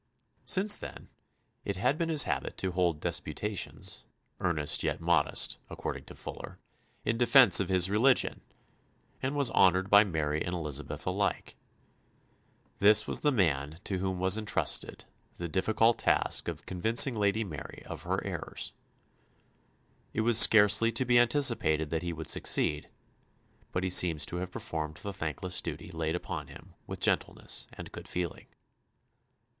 [0.45, 1.09] Since then
[1.63, 4.03] it had been his habit to hold disputations,
[4.39, 6.57] "earnest yet modest," according to Fuller,
[7.05, 8.41] in defence of his religion,
[9.21, 11.55] and was honoured by Mary and Elizabeth alike.
[12.79, 15.05] This was the man to whom was entrusted
[15.37, 18.73] the difficult task of convincing Lady Jane of her errors.
[20.13, 22.89] It was scarcely to be anticipated that he would succeed,
[23.71, 27.91] but he seems to have performed the thankless duty laid upon him with gentleness and
[27.91, 28.47] good feeling.